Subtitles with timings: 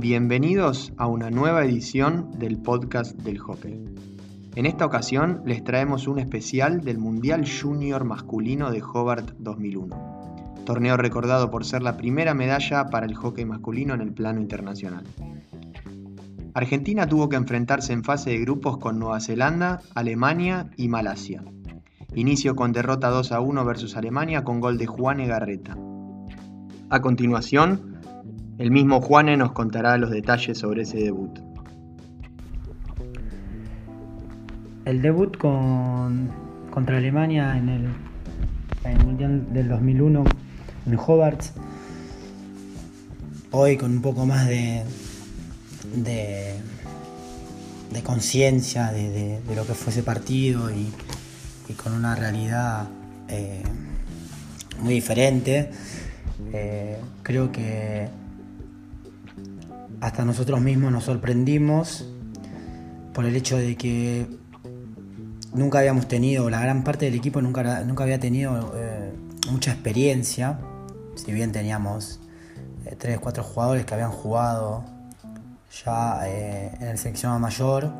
[0.00, 3.84] Bienvenidos a una nueva edición del podcast del hockey.
[4.54, 10.96] En esta ocasión les traemos un especial del Mundial Junior Masculino de Hobart 2001, torneo
[10.96, 15.04] recordado por ser la primera medalla para el hockey masculino en el plano internacional.
[16.54, 21.44] Argentina tuvo que enfrentarse en fase de grupos con Nueva Zelanda, Alemania y Malasia.
[22.14, 25.76] Inicio con derrota 2 a 1 versus Alemania con gol de Juan Egarreta.
[26.88, 27.99] A continuación,
[28.60, 31.30] el mismo Juane nos contará los detalles sobre ese debut.
[34.84, 36.30] El debut con,
[36.70, 37.88] contra Alemania en el,
[39.02, 40.24] Mundial del 2001
[40.86, 41.42] en Hobart,
[43.50, 44.82] hoy con un poco más de,
[45.94, 46.60] de,
[48.02, 50.92] conciencia de, lo que fue ese partido y,
[51.82, 52.88] con una realidad
[53.28, 53.62] eh,
[54.82, 55.70] muy diferente.
[56.52, 58.08] Eh, creo que
[60.00, 62.06] hasta nosotros mismos nos sorprendimos
[63.12, 64.26] por el hecho de que
[65.52, 69.12] nunca habíamos tenido, la gran parte del equipo nunca, había tenido eh,
[69.50, 70.58] mucha experiencia,
[71.16, 72.20] si bien teníamos
[72.98, 74.84] tres o cuatro jugadores que habían jugado
[75.84, 77.90] ya eh, en el selección mayor,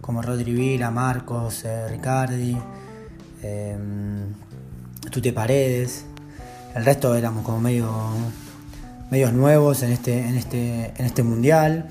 [0.00, 2.56] como Rodri Vila, Marcos, eh, Ricardi,
[3.42, 3.78] eh,
[5.10, 6.04] Tute Paredes.
[6.74, 7.90] El resto éramos como medio,
[9.10, 11.88] medios nuevos en este, en, este, en este mundial,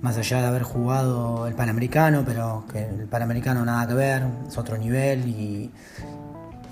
[0.00, 4.58] más allá de haber jugado el Panamericano, pero que el Panamericano nada que ver, es
[4.58, 5.70] otro nivel y,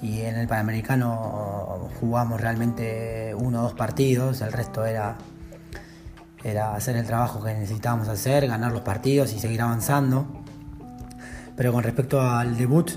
[0.02, 5.16] y en el Panamericano jugamos realmente uno o dos partidos, el resto era
[6.42, 10.26] era hacer el trabajo que necesitábamos hacer, ganar los partidos y seguir avanzando.
[11.56, 12.92] Pero con respecto al debut,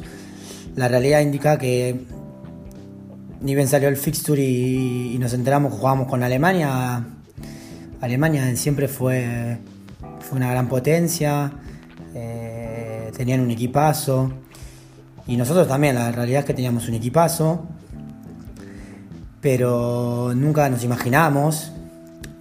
[0.76, 2.06] la realidad indica que
[3.44, 7.05] ni bien salió el fixture y, nos enteramos que jugábamos con Alemania,
[8.02, 9.59] Alemania siempre fue,
[10.31, 11.52] una gran potencia,
[12.15, 14.32] eh, tenían un equipazo
[15.27, 17.67] y nosotros también, la realidad es que teníamos un equipazo,
[19.42, 21.71] pero nunca nos imaginamos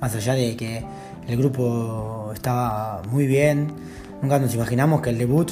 [0.00, 0.84] más allá de que
[1.28, 3.72] el grupo estaba muy bien,
[4.22, 5.50] nunca nos imaginamos que el debut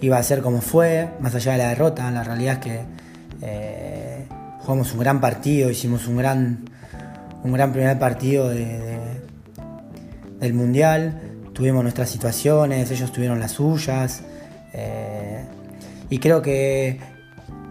[0.00, 2.98] iba a ser como fue, más allá de la derrota, la realidad es que
[3.42, 4.26] eh,
[4.60, 6.64] jugamos un gran partido, hicimos un gran,
[7.42, 11.20] un gran primer partido del Mundial,
[11.52, 14.22] tuvimos nuestras situaciones, ellos tuvieron las suyas,
[14.72, 15.44] eh,
[16.10, 17.00] y creo que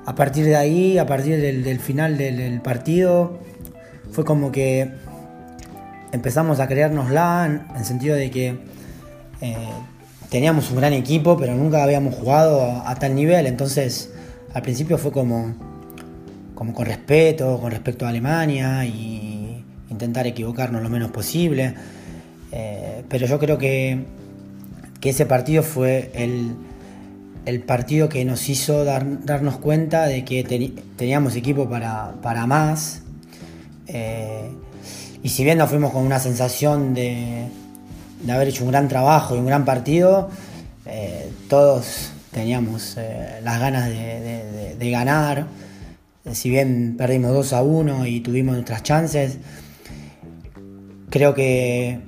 [0.06, 3.40] a partir de ahí, a partir del, final del partido,
[4.12, 4.90] fue como que
[6.12, 8.58] empezamos a creárnosla en el sentido de que
[9.42, 9.56] eh,
[10.30, 13.48] teníamos un gran equipo, pero nunca habíamos jugado a, tal nivel.
[13.48, 14.12] Entonces,
[14.54, 15.56] al principio fue como,
[16.56, 21.76] como con respeto, con respecto a Alemania y intentar equivocarnos lo menos posible.
[22.52, 24.06] Eh, pero yo creo que,
[25.02, 30.44] ese partido fue el, partido que nos hizo dar, darnos cuenta de que
[30.98, 33.04] teníamos equipo para, para más.
[33.88, 34.50] Eh,
[35.24, 37.48] y si bien nos fuimos con una sensación de,
[38.30, 40.30] haber hecho un gran trabajo y un gran partido,
[40.86, 45.48] eh, todos teníamos eh, las ganas de, ganar.
[46.32, 49.38] Si bien perdimos 2 a 1 y tuvimos nuestras chances,
[51.10, 52.00] creo que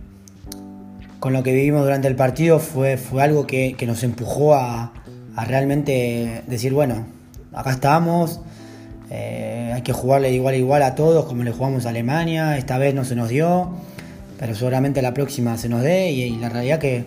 [1.20, 4.94] con lo que vivimos durante el partido fue, fue algo que, nos empujó a,
[5.46, 7.06] realmente decir, bueno,
[7.54, 8.42] acá estamos,
[9.10, 12.58] eh, hay que jugarle igual a igual a todos como le jugamos a Alemania.
[12.58, 13.72] Esta vez no se nos dio,
[14.38, 16.12] pero seguramente la próxima se nos dé.
[16.12, 17.06] Y, la realidad que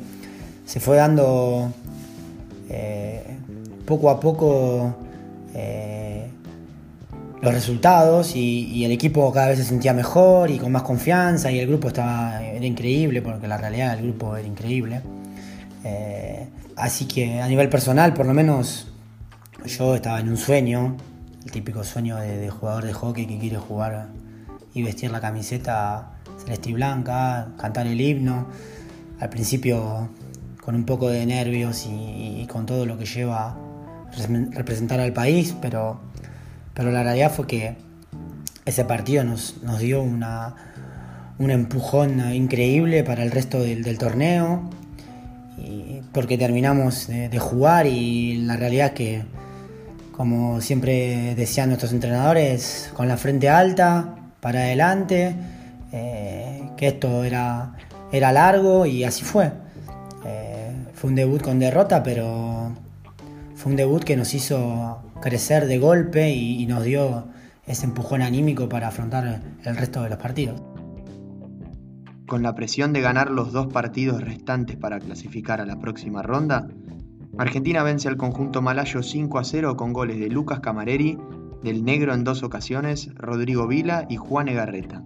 [0.66, 1.72] se fue dando
[2.72, 3.36] eh,
[3.86, 4.96] poco a poco
[5.54, 6.28] eh,
[7.40, 11.58] los resultados y, el equipo cada vez se sentía mejor y con más confianza y
[11.58, 15.00] el grupo estaba era increíble porque la realidad del grupo era increíble.
[16.76, 18.88] así que a nivel personal, por lo menos,
[19.66, 20.96] yo estaba en un sueño
[21.44, 24.08] el típico sueño de, jugador de hockey que quiere jugar
[24.74, 28.46] y vestir la camiseta celeste blanca, cantar el himno.
[29.18, 30.08] Al principio
[30.64, 33.56] con un poco de nervios y, con todo lo que lleva
[34.50, 36.00] representar al país, pero,
[36.74, 37.76] pero la realidad fue que
[38.64, 40.54] ese partido nos, dio una,
[41.38, 44.70] un empujón increíble para el resto del, torneo,
[46.12, 49.24] porque terminamos de, jugar y la realidad que
[50.12, 55.34] como siempre decían nuestros entrenadores, con la frente alta, para adelante,
[55.90, 57.74] eh, que esto era,
[58.12, 59.61] era largo y así fue.
[61.02, 62.76] Fue un debut con derrota, pero
[63.56, 67.26] fue un debut que nos hizo crecer de golpe y, nos dio
[67.66, 70.62] ese empujón anímico para afrontar el resto de los partidos.
[72.28, 76.68] con la presión de ganar los dos partidos restantes para clasificar a la próxima ronda,
[77.36, 81.18] Argentina vence al conjunto malayo 5 a 0 con goles de Lucas Camareri,
[81.64, 85.02] del Negro en dos ocasiones, Rodrigo Vila y Juan Egarreta.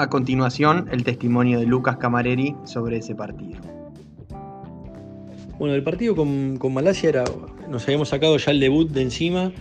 [0.00, 3.60] A continuación, el testimonio de Lucas Camareri sobre ese partido.
[5.58, 7.24] Bueno, el partido con, Malasia era,
[7.68, 9.52] nos habíamos sacado ya el debut de encima,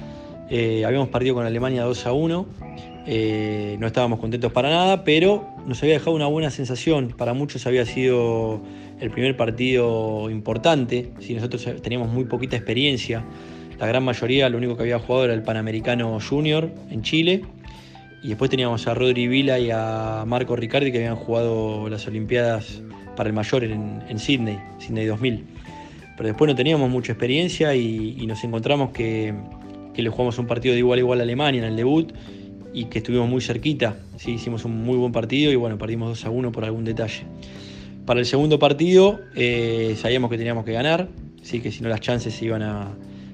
[0.50, 2.45] eh, habíamos partido con Alemania 2 a 1,
[3.06, 7.68] eh, no estábamos contentos para nada, pero nos había dejado una buena sensación, para muchos
[7.68, 8.62] había sido
[9.01, 13.25] el primer partido importante, si nosotros teníamos muy poquita experiencia,
[13.77, 17.44] la gran mayoría lo único que había jugado era el Panamericano Junior en Chile,
[18.24, 22.81] y después teníamos a Rodri Vila y a Marco Ricardi que habían jugado las Olimpiadas
[23.16, 25.45] para el mayor en, en Sydney, Sydney 2000
[26.19, 29.33] pero después no teníamos mucha experiencia y, nos encontramos que,
[29.95, 32.12] le jugamos un partido de igual a igual a Alemania en el debut
[32.74, 33.95] y que estuvimos muy cerquita.
[34.18, 34.31] ¿sí?
[34.31, 37.24] Hicimos un muy buen partido y bueno, perdimos 2 a 1 por algún detalle.
[38.06, 41.07] Para el segundo partido eh, sabíamos que teníamos que ganar,
[41.42, 41.62] ¿sí?
[41.62, 42.92] que si no las chances iban a,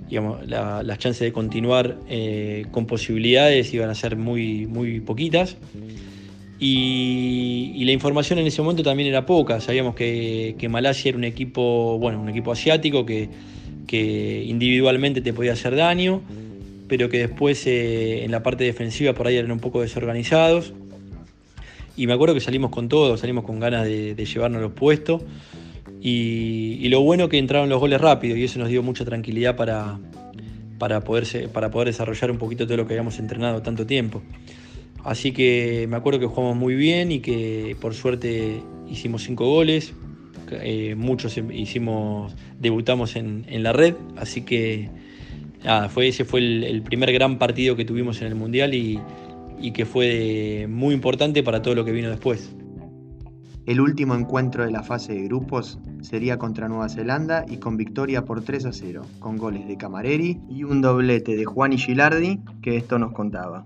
[0.09, 5.57] digamos, las chances de continuar eh, con posibilidades iban a ser muy, muy poquitas.
[6.59, 9.59] Y, la información en ese momento también era poca.
[9.59, 13.29] Sabíamos que, Malasia era un equipo, bueno, un equipo asiático que,
[14.45, 16.21] individualmente te podía hacer daño,
[16.87, 20.73] pero que después eh, en la parte defensiva por ahí eran un poco desorganizados.
[21.97, 25.21] Y me acuerdo que salimos con todo, salimos con ganas de, llevarnos los puestos.
[26.07, 29.97] Y, lo bueno que entraron los goles rápido y eso nos dio mucha tranquilidad para,
[30.77, 34.21] para, para poder desarrollar un poquito todo lo que habíamos entrenado tanto tiempo.
[35.03, 39.95] Así que me acuerdo que jugamos muy bien y que por suerte hicimos cinco goles.
[40.51, 44.89] Eh, muchos hicimos, debutamos en, la red, así que
[45.89, 49.01] fue, ese fue el, primer gran partido que tuvimos en el Mundial y,
[49.73, 52.53] que fue muy importante para todo lo que vino después.
[53.65, 58.23] El último encuentro de la fase de grupos sería contra Nueva Zelanda y con victoria
[58.23, 62.39] por 3 a 0, con goles de Camareri y un doblete de Juan y Gilardi,
[62.61, 63.65] que esto nos contaba.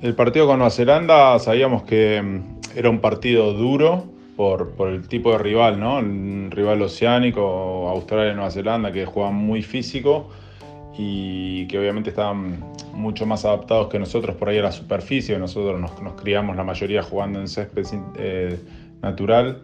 [0.00, 4.04] El partido con Nueva Zelanda sabíamos que mm, era un partido duro
[4.36, 5.98] por, el tipo de rival, ¿no?
[5.98, 10.30] Un rival oceánico, Australia y Nueva Zelanda, que juegan muy físico
[10.98, 12.58] y que obviamente estaban
[12.94, 15.38] mucho más adaptados que nosotros por ahí a la superficie.
[15.38, 17.84] Nosotros nos, criamos la mayoría jugando en césped
[18.16, 18.58] eh,
[19.02, 19.62] natural.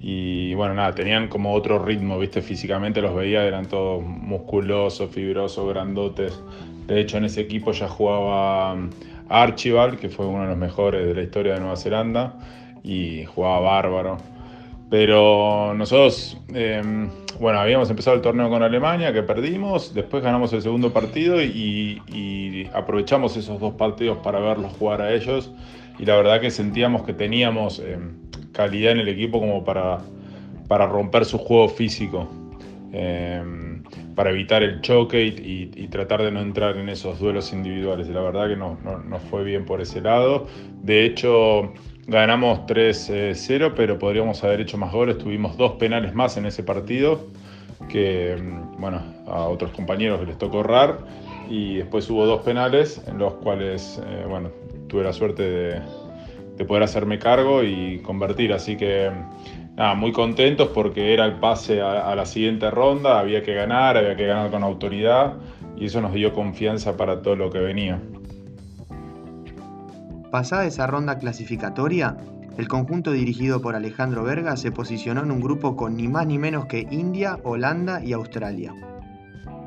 [0.00, 2.42] Y bueno, nada, tenían como otro ritmo, ¿viste?
[2.42, 6.42] Físicamente los veía, eran todos musculosos, fibrosos, grandotes.
[6.88, 8.76] De hecho, en ese equipo ya jugaba
[9.28, 12.34] Archibald, que fue uno de los mejores de la historia de Nueva Zelanda,
[12.82, 14.18] y jugaba bárbaro.
[14.92, 17.08] Pero nosotros, em,
[17.40, 22.68] bueno, habíamos empezado el torneo con Alemania, que perdimos, después ganamos el segundo partido y,
[22.74, 25.50] aprovechamos esos dos partidos para verlos jugar a ellos.
[25.98, 28.18] Y la verdad que sentíamos que teníamos em,
[28.52, 30.00] calidad en el equipo como para,
[30.68, 32.28] para romper su juego físico.
[32.92, 33.82] Em,
[34.14, 38.08] para evitar el choque y, tratar de no entrar en esos duelos individuales.
[38.08, 40.46] Y la verdad que no, no, fue bien por ese lado.
[40.82, 41.72] De hecho,
[42.06, 45.18] ganamos 3-0, pero podríamos haber hecho más goles.
[45.18, 47.26] Tuvimos dos penales más en ese partido,
[47.88, 50.98] que mm, bueno, a otros compañeros les tocó errar.
[51.48, 54.50] Y después hubo dos penales en los cuales, eh, bueno,
[54.88, 55.80] tuve la suerte de,
[56.56, 58.52] de poder hacerme cargo y convertir.
[58.52, 59.10] Así que
[59.96, 64.26] muy contentos porque era el pase a, la siguiente ronda, había que ganar, había que
[64.26, 65.34] ganar con autoridad
[65.76, 68.00] y eso nos dio confianza para todo lo que venía.
[70.32, 72.16] Pasada esa ronda clasificatoria,
[72.58, 76.38] el conjunto dirigido por Alejandro Verga se posicionó en un grupo con ni más ni
[76.38, 78.74] menos que India, Holanda y Australia.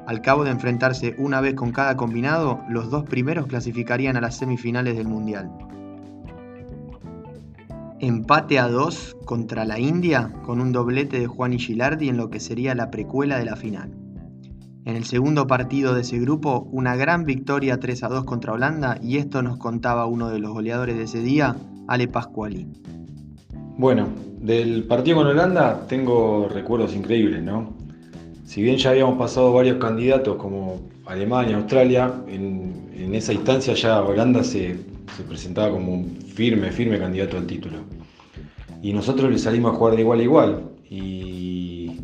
[0.06, 4.36] Al cabo de enfrentarse una vez con cada combinado, los dos primeros clasificarían a las
[4.36, 5.50] semifinales del Mundial
[8.00, 12.30] empate a dos contra la India con un doblete de Juan y Gilardi en lo
[12.30, 14.05] que sería la precuela de la final.
[14.86, 19.00] En el segundo partido de ese grupo, una gran victoria 3 a 2 contra Holanda
[19.02, 21.56] y esto nos contaba uno de los goleadores de ese día,
[21.88, 22.68] Ale Pascuali.
[23.80, 24.08] Bueno,
[24.40, 27.74] del partido con Holanda tengo recuerdos increíbles, ¿no?
[28.46, 34.44] Si bien ya habíamos pasado varios candidatos como Alemania, Australia, en, esa instancia ya Holanda
[34.44, 34.78] se,
[35.18, 37.80] se presentaba como un firme, firme candidato al título.
[38.84, 40.64] Y nosotros le salimos a jugar de igual a igual.
[40.88, 42.00] Y,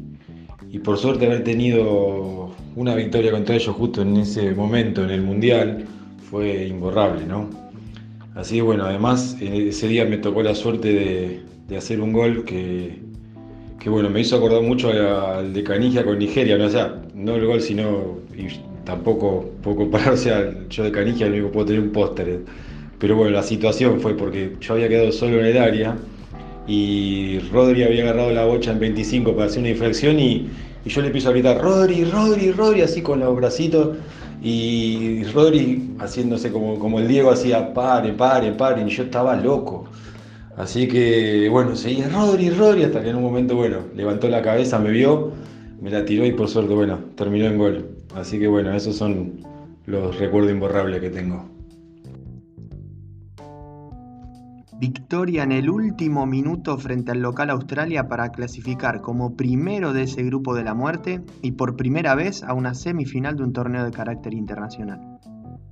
[0.72, 2.41] y por suerte haber tenido
[2.76, 5.86] una victoria contra ellos justo en ese momento en el Mundial
[6.30, 7.50] fue imborrable, ¿no?
[8.36, 12.46] Así que bueno, además ese día me tocó la suerte de, de hacer un gol
[12.46, 13.00] que,
[13.80, 16.66] que, bueno, me hizo acordar mucho al de Canija con Nigeria, ¿no?
[16.66, 18.48] o sea, no el gol, sino y
[18.86, 22.42] tampoco puedo compararse al yo de Canigia, lo único puedo tener un póster
[23.02, 25.98] pero bueno, la situación fue porque yo había quedado solo en el área
[26.68, 30.48] y Rodri había agarrado la bocha en 25 para hacer una infracción y,
[30.90, 33.98] yo le empiezo a gritar, Rodri, Rodri, Rodri, así con los bracitos.
[34.44, 39.86] Y Rodri haciéndose como, como el Diego hacía, pare, pare, pare, y yo estaba loco.
[40.58, 44.80] Así que, bueno, seguía Rodri, Rodri, hasta que en un momento, bueno, levantó la cabeza,
[44.80, 45.32] me vio,
[45.80, 47.90] me la tiró y por suerte, bueno, terminó en gol.
[48.16, 49.40] Así que, bueno, esos son
[49.86, 51.51] los recuerdos imborrables que tengo.
[54.82, 60.24] Victoria en el último minuto frente al local Australia para clasificar como primero de ese
[60.24, 63.92] grupo de la muerte y por primera vez a una semifinal de un torneo de
[63.92, 65.20] carácter internacional.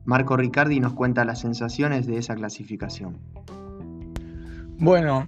[0.06, 3.18] Marco Riccardi nos cuenta las sensaciones de esa clasificación.
[4.78, 5.28] Bueno,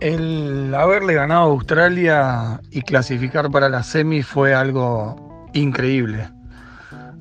[0.00, 6.28] el haberle ganado a Australia y clasificar para la semi fue algo increíble.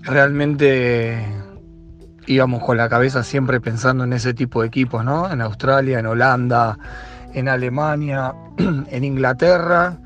[0.01, 1.23] Realmente
[2.29, 5.31] íbamos con la cabeza siempre pensando en ese tipo de equipos, ¿no?
[5.31, 6.77] En Australia, en Holanda,
[7.33, 9.97] en Alemania, en Inglaterra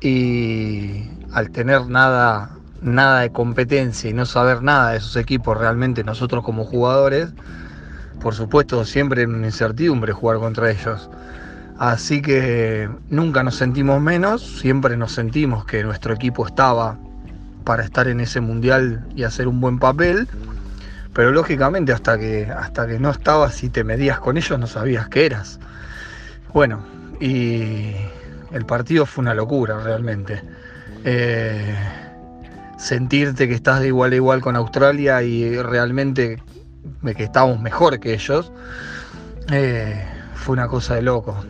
[0.00, 2.50] y al tener nada,
[2.82, 7.28] nada de competencia y no saber nada de esos equipos realmente nosotros como jugadores,
[8.20, 11.08] por supuesto siempre en incertidumbre jugar contra ellos.
[11.78, 16.98] Así que nunca nos sentimos menos, siempre nos sentimos que nuestro equipo estaba
[17.62, 20.28] para estar en ese mundial y hacer un buen papel
[21.14, 25.08] pero lógicamente hasta que, hasta que no estabas y te medías con ellos no sabías
[25.08, 25.58] qué eras.
[26.52, 26.84] Bueno,
[27.20, 27.94] y
[28.52, 30.42] el partido fue una locura realmente.
[31.04, 31.74] Eh,
[32.78, 36.42] sentirte que estás de igual a igual con Australia y realmente
[37.16, 38.52] que estábamos mejor que ellos,
[39.50, 40.04] eh,
[40.34, 41.44] fue una cosa de loco.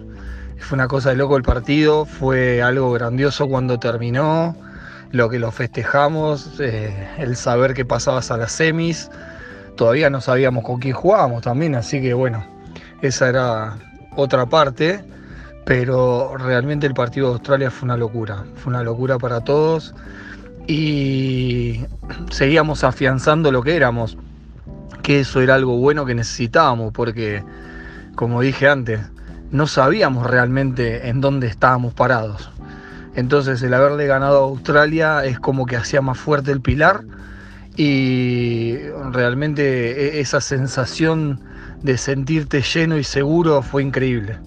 [0.59, 4.57] Fue una cosa de loco el partido, fue algo grandioso cuando terminó,
[5.11, 9.11] lo que lo festejamos, eh, el saber que pasabas a las semis,
[9.77, 12.45] todavía no sabíamos con quién jugábamos también, así que bueno,
[13.01, 13.77] esa era
[14.17, 15.05] otra parte,
[15.65, 19.95] pero realmente el partido de Australia fue una locura, fue una locura para todos
[20.67, 21.85] y
[22.31, 24.17] seguíamos afianzando lo que éramos,
[25.03, 27.43] que eso era algo bueno que necesitábamos, porque
[28.15, 29.01] como dije antes,
[29.51, 32.51] no sabíamos realmente en dónde estábamos parados.
[33.15, 37.05] Entonces el haberle ganado a Australia es como que hacía más fuerte el pilar
[37.77, 38.77] y
[39.13, 41.41] realmente e-, esa sensación
[41.83, 44.39] de sentirte lleno y seguro fue increíble.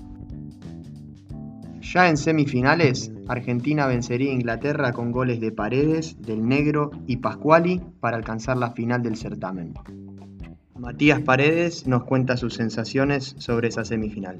[1.81, 7.81] Ya en semifinales, Argentina vencería a Inglaterra con goles de Paredes, del Negro y Pascuali
[7.99, 9.73] para alcanzar la final del certamen.
[10.77, 14.39] Matías Paredes nos cuenta sus sensaciones sobre esa semifinal.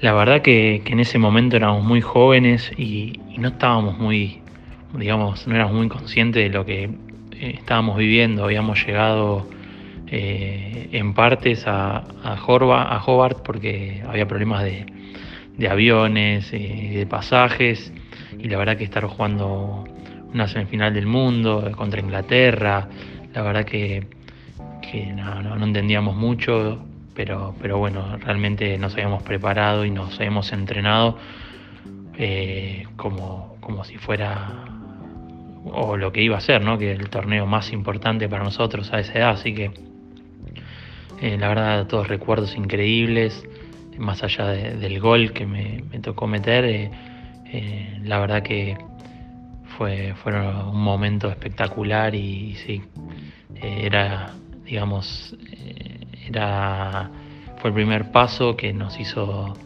[0.00, 4.40] La verdad que, en ese momento éramos muy jóvenes y no estábamos muy
[4.94, 8.44] digamos, no éramos muy conscientes de lo que eh, estábamos viviendo.
[8.44, 9.46] Habíamos llegado
[10.06, 14.86] eh, en partes a, a, a Hobart porque había problemas de,
[15.68, 17.92] aviones y de pasajes.
[18.38, 19.84] Y la verdad que estar jugando
[20.32, 22.88] una semifinal del mundo contra Inglaterra,
[23.34, 24.06] la verdad que,
[25.14, 26.78] no, entendíamos mucho,
[27.14, 31.18] pero, pero bueno, realmente nos habíamos preparado y nos habíamos entrenado
[32.16, 34.77] eh, como, como si fuera
[35.64, 36.78] o lo que iba a ser, ¿no?
[36.78, 39.70] que el torneo más importante para nosotros a esa edad, así que
[41.20, 43.44] eh, la verdad todos recuerdos increíbles,
[43.98, 46.90] más allá del gol que me, tocó meter, eh,
[47.46, 48.76] eh, la verdad que
[49.76, 52.82] fue, un momento espectacular y, sí,
[53.60, 54.32] era,
[54.64, 55.36] digamos,
[56.26, 57.10] era,
[57.56, 59.56] fue el primer paso que nos hizo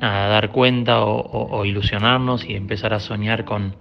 [0.00, 3.74] nada, dar cuenta o ilusionarnos y empezar a soñar con,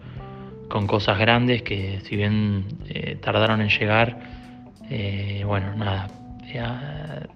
[0.70, 4.20] con cosas grandes que si bien eh, tardaron en llegar,
[4.90, 6.08] eh, bueno, nada,
[6.54, 7.28] ya,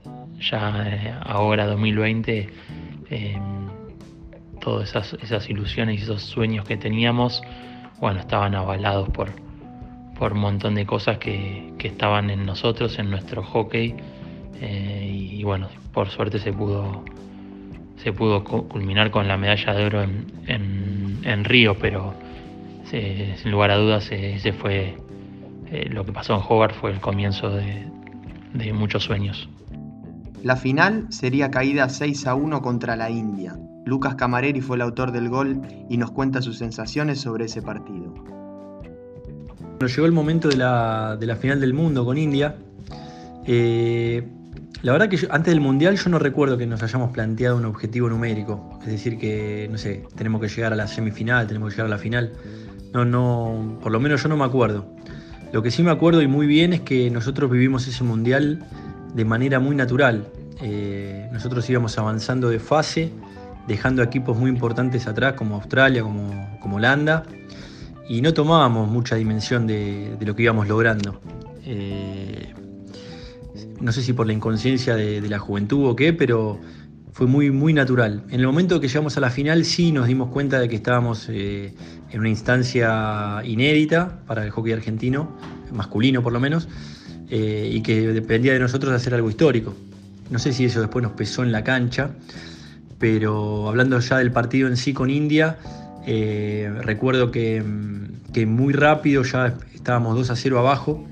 [0.85, 2.49] eh, ahora 2020,
[4.59, 7.41] todas esas, esas, ilusiones y esos sueños que teníamos,
[7.99, 9.31] bueno, estaban avalados por,
[10.17, 13.95] por un montón de cosas que, estaban en nosotros, en nuestro hockey,
[14.61, 17.03] y, bueno, por suerte se pudo
[17.97, 22.15] se pudo culminar con la medalla de oro en, en, en Río, pero
[22.91, 24.97] sin lugar a dudas, eh, ese fue
[25.71, 27.87] eh, lo que pasó en Hobart, fue el comienzo de,
[28.73, 29.47] muchos sueños.
[30.43, 33.55] La final sería caída 6 a 1 contra la India.
[33.85, 38.13] Lucas Camareri fue el autor del gol y nos cuenta sus sensaciones sobre ese partido.
[39.79, 42.55] Nos llegó el momento de la, final del mundo con India.
[43.45, 44.27] Eh,
[44.81, 48.09] la verdad que antes del Mundial yo no recuerdo que nos hayamos planteado un objetivo
[48.09, 48.79] numérico.
[48.81, 51.95] Es decir, que, no sé, tenemos que llegar a la semifinal, tenemos que llegar a
[51.95, 52.33] la final.
[52.93, 54.85] No, no, por lo menos yo no me acuerdo.
[55.51, 58.65] Lo que sí me acuerdo y muy bien es que nosotros vivimos ese mundial
[59.13, 60.27] de manera muy natural.
[60.61, 63.11] Eh, nosotros íbamos avanzando de fase,
[63.67, 67.23] dejando equipos muy importantes atrás como Australia, como, como Holanda,
[68.07, 71.19] y no tomábamos mucha dimensión de, lo que íbamos logrando.
[71.65, 72.53] Eh,
[73.79, 76.59] no sé si por la inconsciencia de, la juventud o qué, pero
[77.13, 78.23] fue muy, muy natural.
[78.29, 81.27] En el momento que llegamos a la final sí nos dimos cuenta de que estábamos
[81.29, 81.73] eh,
[82.09, 85.35] en una instancia inédita para el hockey argentino,
[85.73, 86.67] masculino por lo menos,
[87.29, 89.75] eh, y que dependía de nosotros hacer algo histórico.
[90.29, 92.11] No sé si eso después nos pesó en la cancha,
[92.97, 95.57] pero hablando ya del partido en sí con India,
[96.05, 97.61] eh, recuerdo que,
[98.33, 101.05] que, muy rápido ya estábamos 2 a 0 abajo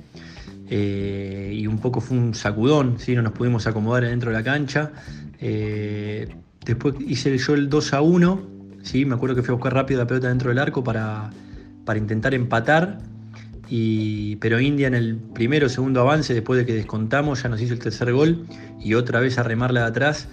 [0.72, 3.16] y un poco fue un sacudón, ¿sí?
[3.16, 4.92] no nos pudimos acomodar dentro de la cancha.
[5.40, 6.28] Eh,
[6.66, 8.42] después hice yo el 2 a 1,
[8.84, 9.06] ¿sí?
[9.06, 11.30] me acuerdo que fui a buscar rápido la pelota dentro del arco para,
[11.86, 13.00] para intentar empatar.
[13.72, 17.62] Y, pero India en el primero o segundo avance, después de que descontamos, ya nos
[17.62, 18.48] hizo el tercer gol
[18.80, 20.28] y otra vez a remarla de atrás.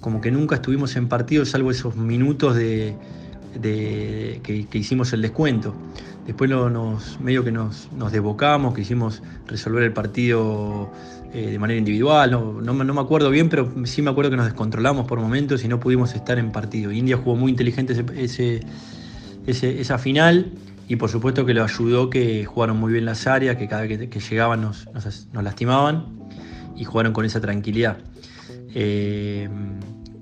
[0.00, 2.94] Como que nunca estuvimos en partido, salvo esos minutos de,
[3.60, 5.74] que, hicimos el descuento.
[6.26, 10.90] Después nos, medio que nos, nos desbocamos, quisimos resolver el partido
[11.34, 15.06] eh, de manera individual, no, me acuerdo bien, pero sí me acuerdo que nos descontrolamos
[15.06, 16.92] por momentos y no pudimos estar en partido.
[16.92, 18.60] India jugó muy inteligente ese,
[19.46, 20.52] esa final
[20.88, 24.10] y por supuesto que lo ayudó que jugaron muy bien las áreas, que cada vez
[24.10, 24.86] que, llegaban nos,
[25.32, 26.04] lastimaban
[26.76, 27.96] y jugaron con esa tranquilidad.
[28.74, 29.48] Eh,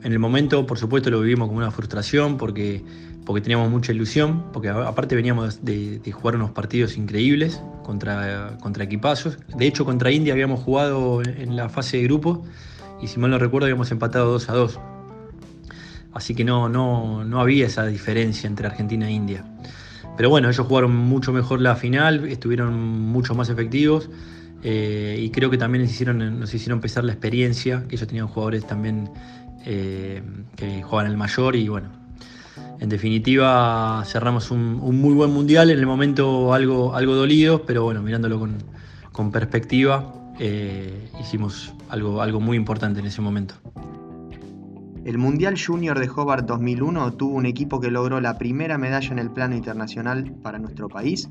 [0.03, 2.85] en el momento, por supuesto, lo vivimos como una frustración porque
[3.31, 9.39] porque teníamos mucha ilusión, porque aparte veníamos de, jugar unos partidos increíbles contra, contra equipazos.
[9.57, 12.45] De hecho, contra India habíamos jugado en la fase de grupo
[13.01, 14.81] y si mal no recuerdo habíamos empatado 2 a 2.
[16.13, 19.45] Así que no, no, no había esa diferencia entre Argentina e India.
[20.17, 24.11] Pero bueno, ellos jugaron mucho mejor la final, estuvieron mucho más efectivos
[24.65, 28.27] eh, y creo que también nos hicieron, nos hicieron pesar la experiencia, que ellos tenían
[28.27, 29.09] jugadores también
[29.65, 30.21] eh,
[30.57, 32.00] que jugaban el mayor y bueno,
[32.81, 38.03] en definitiva, cerramos un, muy buen mundial, en el momento algo, algo dolido, pero bueno,
[38.03, 43.55] mirándolo con, perspectiva, eh, hicimos algo, algo muy importante en ese momento.
[45.05, 49.19] El Mundial Junior de Hobart 2001 tuvo un equipo que logró la primera medalla en
[49.19, 51.31] el plano internacional para nuestro país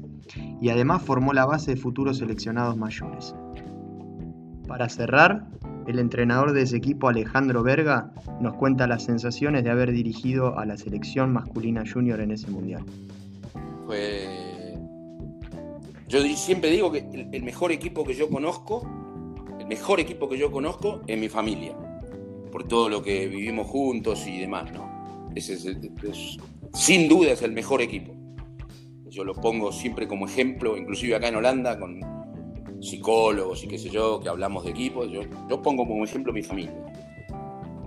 [0.59, 3.35] y además formó la base de futuros seleccionados mayores.
[4.67, 5.47] Para cerrar,
[5.89, 10.65] el entrenador de ese equipo, Alejandro Verga, nos cuenta las sensaciones de haber dirigido a
[10.65, 12.83] la selección masculina junior en ese mundial.
[16.07, 16.99] Yo siempre digo que
[17.31, 18.87] el mejor equipo que yo conozco,
[19.59, 21.75] el mejor equipo que yo conozco es mi familia,
[22.51, 25.31] por todo lo que vivimos juntos y demás, ¿no?
[25.33, 26.37] Ese es,
[26.73, 28.13] sin duda es el mejor equipo.
[29.07, 31.99] Yo lo pongo siempre como ejemplo, inclusive acá en Holanda, con,
[32.81, 36.43] psicólogos y qué sé yo, que hablamos de equipos, yo, yo pongo como ejemplo mi
[36.43, 36.73] familia.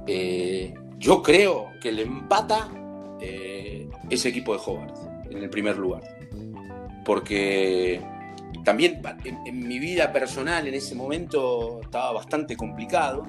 [0.07, 2.71] Eh, yo creo que le empata
[3.21, 4.97] eh, ese equipo de Hobart
[5.31, 6.03] en el primer lugar.
[7.05, 8.01] Porque
[8.65, 13.25] también en, mi vida personal en ese momento estaba bastante complicado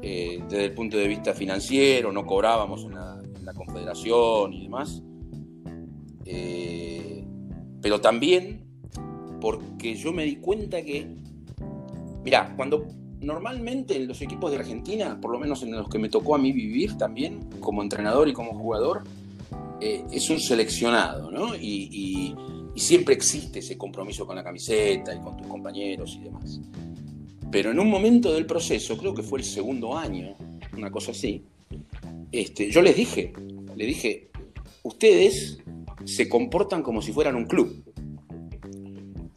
[0.00, 4.62] eh, desde el punto de vista financiero, no cobrábamos en la, en la confederación y
[4.64, 5.02] demás.
[7.80, 8.61] pero también
[9.42, 11.04] porque yo me di cuenta que,
[12.22, 12.86] mira, cuando
[13.20, 16.38] normalmente en los equipos de Argentina, por lo menos en los que me tocó a
[16.38, 19.02] mí vivir también, como entrenador y como jugador,
[19.80, 21.56] eh, es un seleccionado, ¿no?
[21.56, 22.34] Y,
[22.74, 26.58] siempre existe ese compromiso con la camiseta y con tus compañeros y demás.
[27.50, 30.34] Pero en un momento del proceso, creo que fue el segundo año,
[30.74, 31.44] una cosa así,
[32.32, 33.34] este, yo les dije,
[33.76, 34.30] le dije,
[34.84, 35.58] ustedes
[36.06, 37.91] se comportan como si fueran un club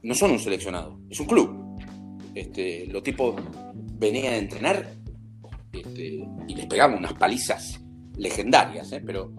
[0.06, 1.80] no son un seleccionado, es un club.
[2.36, 3.36] Este, los tipos
[3.74, 4.94] venían a entrenar
[5.74, 7.82] este, y les pegaban unas palizas
[8.16, 9.02] legendarias, ¿eh?
[9.04, 9.32] pero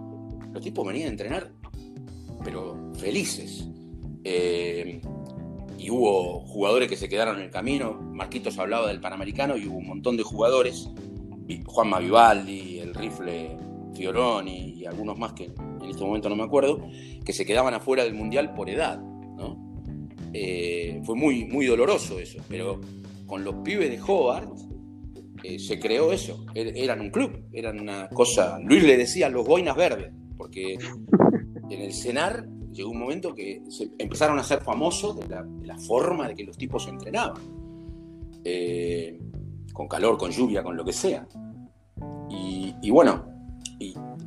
[0.53, 1.53] los tipos venían a entrenar,
[2.43, 3.69] pero felices.
[4.25, 5.01] Eh,
[5.79, 7.95] y hubo jugadores que se quedaron en el camino.
[8.13, 10.91] Marquitos hablaba del Panamericano y hubo un montón de jugadores.
[11.65, 13.57] Juan Vivaldi, el rifle
[13.95, 16.81] Fioroni y algunos más que en este momento no me acuerdo,
[17.25, 19.01] que se quedaban afuera del Mundial por edad.
[20.39, 22.79] Eh, fue muy, muy doloroso eso, pero
[23.25, 24.51] con los pibes de Hobart
[25.43, 29.47] eh, se creó eso, er, eran un club, eran una cosa, Luis le decía los
[29.47, 30.75] boinas verdes, porque
[31.71, 36.29] en el cenar llegó un momento que se empezaron a ser famosos de la, forma
[36.29, 37.41] de que los tipos entrenaban,
[38.45, 39.19] eh,
[39.73, 41.27] con calor, con lluvia, con lo que sea.
[42.29, 43.25] Y, bueno,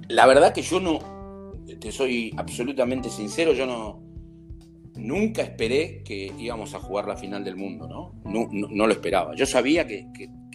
[0.07, 0.97] la verdad que yo no,
[1.79, 4.08] te soy absolutamente sincero, yo no,
[4.95, 8.13] nunca esperé que íbamos a jugar la final del mundo, ¿no?
[8.23, 9.35] No, lo esperaba.
[9.35, 10.07] Yo sabía que,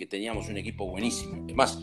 [0.09, 1.43] teníamos un equipo buenísimo.
[1.45, 1.81] Además,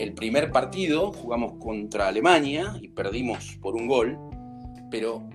[0.00, 4.18] el primer partido jugamos contra Alemania y perdimos por un gol,
[4.90, 5.28] pero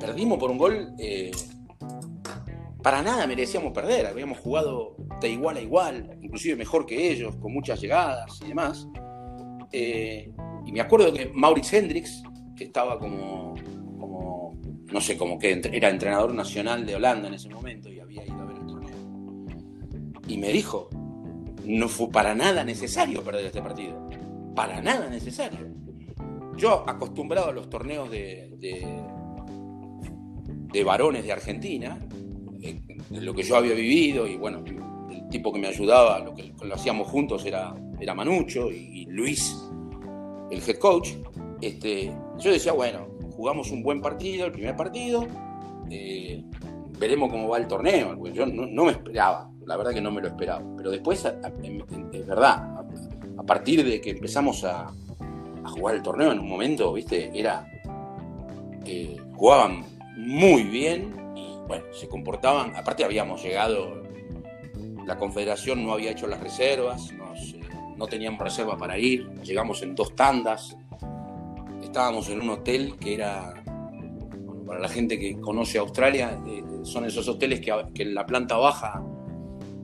[0.00, 0.92] perdimos por un gol.
[0.98, 1.30] Eh,
[2.82, 7.52] para nada merecíamos perder, habíamos jugado de igual a igual, inclusive mejor que ellos, con
[7.52, 8.88] muchas llegadas y demás.
[9.70, 10.32] Eh,
[10.66, 12.24] y me acuerdo que Maurits Hendricks,
[12.56, 13.54] que estaba como
[14.92, 18.40] no sé, como que era entrenador nacional de Holanda en ese momento y había ido
[18.40, 18.96] a ver el torneo.
[20.28, 20.90] Y me dijo,
[21.64, 24.08] no fue para nada necesario perder este partido.
[24.54, 25.60] Para nada necesario.
[26.56, 28.50] Yo, acostumbrado a los torneos de,
[30.72, 31.98] de, varones de Argentina,
[32.60, 34.62] eh, lo que yo había vivido y bueno,
[35.10, 39.56] el tipo que me ayudaba, lo que lo hacíamos juntos era, era Manucho y, Luis,
[40.50, 41.10] el head coach.
[41.62, 43.11] Este, yo decía, bueno,
[43.42, 45.26] jugamos un buen partido, el primer partido,
[45.90, 46.44] eh,
[46.96, 48.24] veremos cómo va el torneo.
[48.28, 50.62] Yo no, me esperaba, la verdad que no me lo esperaba.
[50.76, 52.84] Pero después, es verdad,
[53.36, 54.92] a, partir de que empezamos a,
[55.64, 57.66] jugar el torneo en un momento, viste, era.
[58.86, 62.76] Eh, jugaban muy bien y bueno, se comportaban.
[62.76, 64.04] Aparte, habíamos llegado,
[65.04, 67.60] la Confederación no había hecho las reservas, eh,
[67.96, 70.76] no teníamos reserva para ir, llegamos en dos tandas
[71.92, 73.62] estábamos en un hotel que era,
[74.66, 79.04] para la gente que conoce Australia, eh, son esos hoteles que, en la planta baja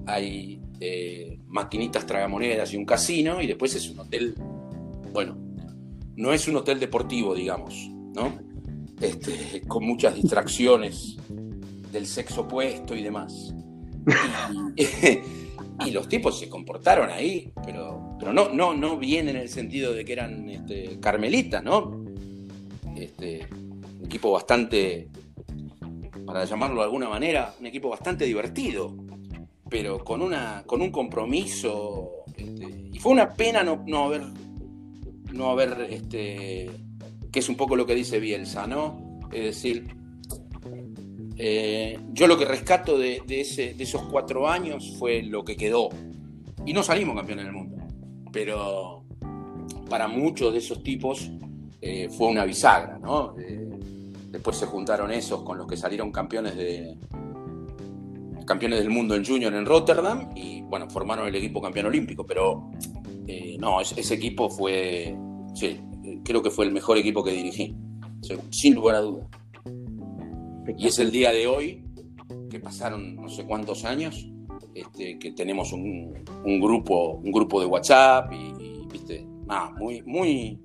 [0.07, 4.35] hay eh, maquinitas tragamonedas y un casino, y después es un hotel,
[5.13, 5.37] bueno,
[6.17, 8.39] no es un hotel deportivo, digamos, ¿no?
[9.03, 11.19] Este, con muchas distracciones
[11.93, 13.55] del sexo opuesto y demás.
[15.87, 19.93] Y, los tipos se comportaron ahí, pero, pero no, no, no bien en el sentido
[19.93, 21.98] de que eran este, carmelitas, ¿no?
[22.99, 25.09] Este, un equipo bastante,
[26.27, 28.93] para llamarlo de alguna manera, un equipo bastante divertido,
[29.71, 32.11] pero con, una, con un compromiso.
[32.37, 34.23] Este, y fue una pena no, no haber,
[35.33, 36.71] no haber, este,
[37.31, 39.21] que es un poco lo que dice Bielsa, ¿no?
[39.33, 39.95] Es decir,
[41.37, 43.41] eh, yo lo que rescato de, de
[43.79, 45.91] esos cuatro años fue lo que quedó.
[46.67, 47.77] Y no salimos campeones del mundo.
[48.33, 49.05] Pero
[49.89, 51.31] para muchos de esos tipos
[51.81, 53.35] eh, fue una bisagra, ¿no?
[53.39, 53.69] Eh,
[54.31, 56.97] después se juntaron esos con los que salieron campeones de
[58.45, 62.71] campeones del mundo en junior en Rotterdam y bueno, formaron el equipo campeón olímpico, pero
[63.27, 65.15] eh, no, ese, equipo fue,
[65.55, 65.79] sí,
[66.25, 67.77] creo que fue el mejor equipo que dirigí,
[68.51, 69.29] sin lugar a duda.
[70.79, 71.85] Y es el día de hoy,
[72.51, 74.31] que pasaron no sé cuántos años,
[74.75, 76.25] este, que tenemos un,
[76.61, 80.59] grupo, un grupo de WhatsApp y, viste, nada, muy, muy,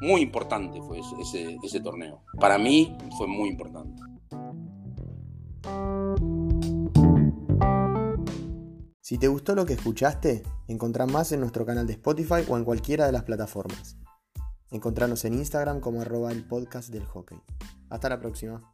[0.00, 2.22] muy importante fue ese, torneo.
[2.40, 4.02] Para mí fue muy importante.
[9.00, 12.64] Si te gustó lo que escuchaste, encontrá más en nuestro canal de Spotify o en
[12.64, 13.98] cualquiera de las plataformas.
[14.70, 17.38] Encontranos en Instagram como arroba el podcast del hockey.
[17.88, 18.72] Hasta la próxima.